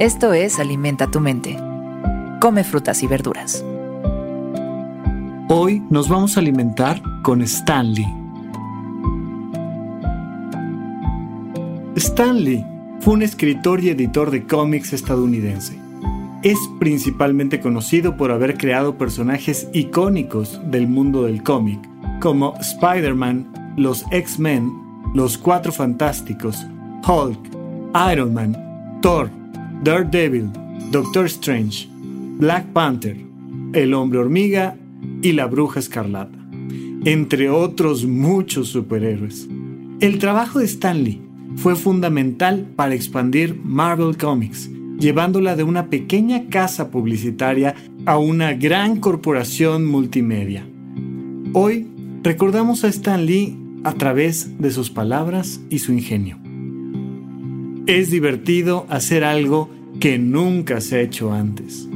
[0.00, 1.56] Esto es Alimenta tu mente.
[2.40, 3.64] Come frutas y verduras.
[5.48, 8.04] Hoy nos vamos a alimentar con Stanley.
[11.94, 12.66] Stanley
[12.98, 15.78] fue un escritor y editor de cómics estadounidense.
[16.42, 21.78] Es principalmente conocido por haber creado personajes icónicos del mundo del cómic,
[22.20, 24.72] como Spider-Man, los X-Men,
[25.14, 26.66] los Cuatro Fantásticos,
[27.06, 27.38] Hulk,
[28.10, 29.30] Iron Man, Thor,
[29.84, 30.50] Daredevil,
[30.90, 31.86] Doctor Strange,
[32.38, 33.18] Black Panther,
[33.74, 34.78] El Hombre Hormiga
[35.20, 36.38] y la Bruja Escarlata,
[37.04, 39.46] entre otros muchos superhéroes.
[40.00, 41.20] El trabajo de Stanley
[41.56, 47.74] fue fundamental para expandir Marvel Comics, llevándola de una pequeña casa publicitaria
[48.06, 50.66] a una gran corporación multimedia.
[51.52, 51.86] Hoy
[52.22, 56.43] recordamos a Stan Lee a través de sus palabras y su ingenio.
[57.86, 59.68] Es divertido hacer algo
[60.00, 61.88] que nunca se ha hecho antes.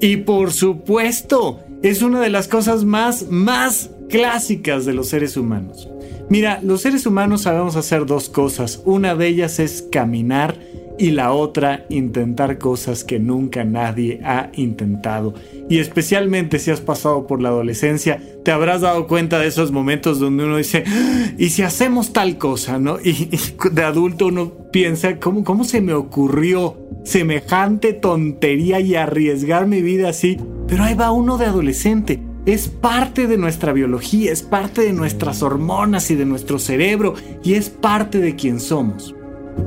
[0.00, 5.88] Y por supuesto, es una de las cosas más, más clásicas de los seres humanos.
[6.28, 8.82] Mira, los seres humanos sabemos hacer dos cosas.
[8.84, 10.55] Una de ellas es caminar
[10.98, 15.34] y la otra intentar cosas que nunca nadie ha intentado.
[15.68, 20.18] Y especialmente si has pasado por la adolescencia, te habrás dado cuenta de esos momentos
[20.18, 22.78] donde uno dice, ah, ¿y si hacemos tal cosa?
[22.78, 22.98] ¿no?
[23.02, 23.30] Y,
[23.72, 30.08] de adulto uno piensa, ¿cómo, ¿cómo se me ocurrió semejante tontería y arriesgar mi vida
[30.08, 30.38] así?
[30.68, 32.20] Pero ahí va uno de adolescente.
[32.46, 37.54] Es parte de nuestra biología, es parte de nuestras hormonas y de nuestro cerebro y
[37.54, 39.16] es parte de quien somos.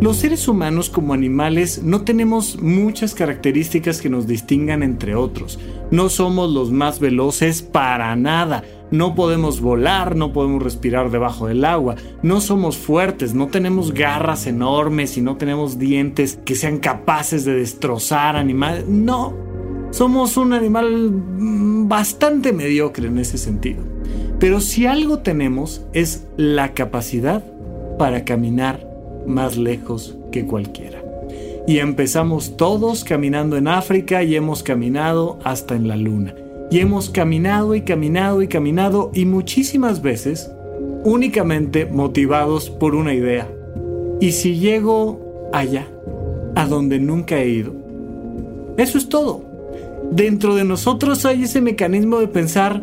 [0.00, 5.58] Los seres humanos como animales no tenemos muchas características que nos distingan entre otros.
[5.90, 8.62] No somos los más veloces para nada.
[8.92, 14.46] No podemos volar, no podemos respirar debajo del agua, no somos fuertes, no tenemos garras
[14.46, 18.86] enormes y no tenemos dientes que sean capaces de destrozar animales.
[18.88, 19.34] No,
[19.90, 21.10] somos un animal
[21.88, 23.82] bastante mediocre en ese sentido.
[24.38, 27.44] Pero si algo tenemos es la capacidad
[27.98, 28.87] para caminar
[29.28, 31.02] más lejos que cualquiera.
[31.66, 36.34] Y empezamos todos caminando en África y hemos caminado hasta en la luna.
[36.70, 40.50] Y hemos caminado y caminado y caminado y muchísimas veces
[41.04, 43.48] únicamente motivados por una idea.
[44.20, 45.86] ¿Y si llego allá,
[46.54, 47.72] a donde nunca he ido?
[48.76, 49.44] Eso es todo.
[50.10, 52.82] Dentro de nosotros hay ese mecanismo de pensar,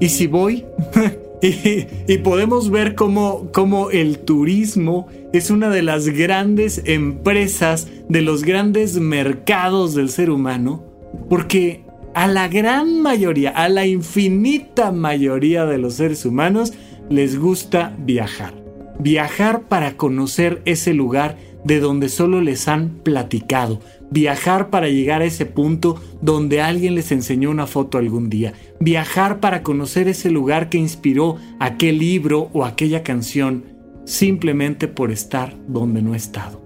[0.00, 0.64] ¿y si voy?
[2.06, 8.44] y, podemos ver cómo, cómo el turismo es una de las grandes empresas, de los
[8.44, 10.84] grandes mercados del ser humano,
[11.28, 11.84] porque
[12.14, 16.72] a la gran mayoría, a la infinita mayoría de los seres humanos
[17.08, 18.59] les gusta viajar.
[19.02, 23.80] Viajar para conocer ese lugar de donde solo les han platicado.
[24.10, 28.52] Viajar para llegar a ese punto donde alguien les enseñó una foto algún día.
[28.78, 33.64] Viajar para conocer ese lugar que inspiró aquel libro o aquella canción
[34.04, 36.60] simplemente por estar donde no he estado.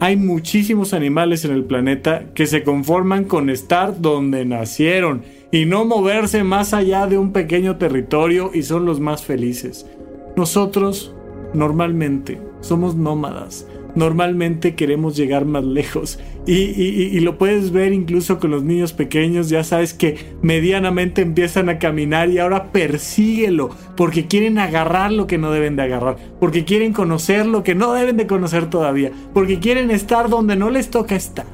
[0.00, 5.22] Hay muchísimos animales en el planeta que se conforman con estar donde nacieron
[5.52, 9.86] y no moverse más allá de un pequeño territorio y son los más felices.
[10.36, 11.14] Nosotros,
[11.54, 16.18] normalmente, somos nómadas normalmente queremos llegar más lejos.
[16.46, 21.78] Y, lo puedes ver incluso con los niños pequeños, ya sabes que medianamente empiezan a
[21.78, 26.94] caminar y ahora persíguelo, porque quieren agarrar lo que no deben de agarrar, porque quieren
[26.94, 31.16] conocer lo que no deben de conocer todavía, porque quieren estar donde no les toca
[31.16, 31.44] estar.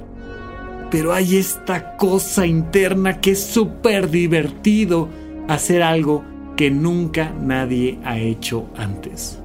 [0.92, 5.08] Pero hay esta cosa interna que es súper divertido
[5.48, 6.22] hacer algo
[6.56, 9.43] que nunca nadie ha hecho antes.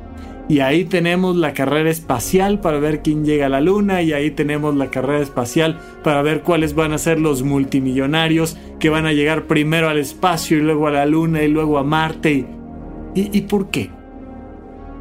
[0.49, 4.01] Y ahí tenemos la carrera espacial para ver quién llega a la luna.
[4.01, 8.89] Y ahí tenemos la carrera espacial para ver cuáles van a ser los multimillonarios que
[8.89, 12.47] van a llegar primero al espacio y luego a la luna y luego a Marte.
[13.13, 13.91] ¿Y, y por qué?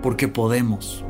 [0.02, 1.02] Porque podemos.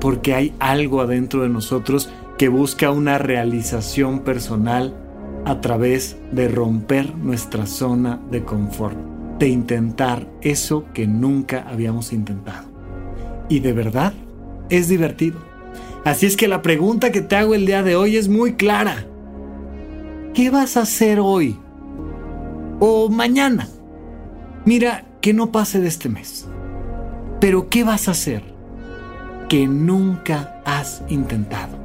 [0.00, 2.08] Porque hay algo adentro de nosotros
[2.38, 4.96] que busca una realización personal
[5.44, 8.96] a través de romper nuestra zona de confort.
[9.38, 12.73] De intentar eso que nunca habíamos intentado
[13.48, 14.12] y de verdad
[14.70, 15.38] es divertido.
[16.04, 19.06] Así es que la pregunta que te hago el día de hoy es muy clara.
[20.34, 21.58] ¿Qué vas a hacer hoy?
[22.80, 23.68] O mañana.
[24.64, 26.46] Mira, que no pase de este mes.
[27.40, 28.42] Pero ¿qué vas a hacer
[29.48, 31.78] que nunca has intentado?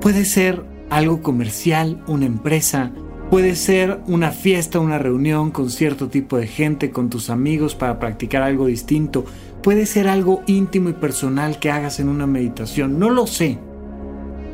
[0.00, 2.92] Puede ser algo comercial, una empresa,
[3.34, 7.98] Puede ser una fiesta, una reunión con cierto tipo de gente, con tus amigos para
[7.98, 9.24] practicar algo distinto.
[9.60, 13.00] Puede ser algo íntimo y personal que hagas en una meditación.
[13.00, 13.58] No lo sé.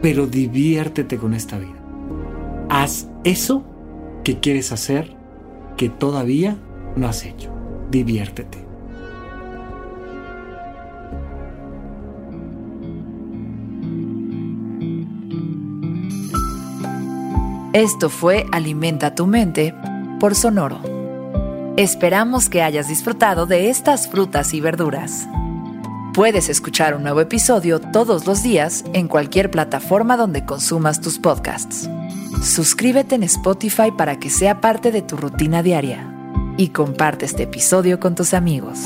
[0.00, 1.76] Pero diviértete con esta vida.
[2.70, 3.66] Haz eso
[4.24, 5.14] que quieres hacer
[5.76, 6.56] que todavía
[6.96, 7.52] no has hecho.
[7.90, 8.69] Diviértete.
[17.72, 19.76] Esto fue Alimenta tu mente
[20.18, 20.80] por Sonoro.
[21.76, 25.28] Esperamos que hayas disfrutado de estas frutas y verduras.
[26.12, 31.88] Puedes escuchar un nuevo episodio todos los días en cualquier plataforma donde consumas tus podcasts.
[32.42, 36.12] Suscríbete en Spotify para que sea parte de tu rutina diaria
[36.56, 38.80] y comparte este episodio con tus amigos.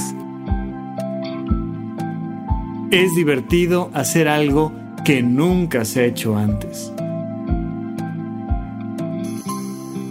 [2.91, 4.75] Es divertido hacer algo
[5.07, 6.93] que nunca se ha hecho antes.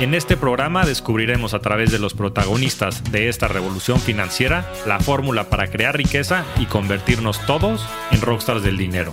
[0.00, 5.50] En este programa descubriremos a través de los protagonistas de esta revolución financiera la fórmula
[5.50, 9.12] para crear riqueza y convertirnos todos en rockstars del dinero.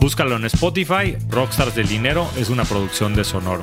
[0.00, 3.62] Búscalo en Spotify, Rockstars del Dinero es una producción de Sonoro.